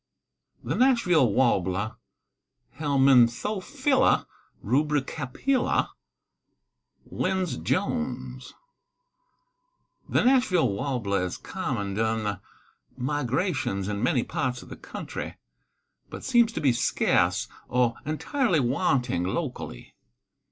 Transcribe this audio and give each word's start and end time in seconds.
THE 0.63 0.73
NASHVILLE 0.73 1.31
WARBLER. 1.31 1.95
(Helminthophila 2.79 4.25
rubricapilla.) 4.65 5.89
LYNDS 7.11 7.57
JONES. 7.57 8.55
The 10.09 10.23
Nashville 10.23 10.69
warbler 10.69 11.23
is 11.23 11.37
common 11.37 11.93
during 11.93 12.23
the 12.23 12.41
migrations 12.97 13.87
in 13.87 14.01
many 14.01 14.23
parts 14.23 14.63
of 14.63 14.69
the 14.69 14.75
country, 14.75 15.37
but 16.09 16.23
seems 16.23 16.51
to 16.53 16.61
be 16.61 16.73
scarce 16.73 17.47
or 17.69 17.93
entirely 18.03 18.59
wanting 18.59 19.23
locally. 19.25 19.93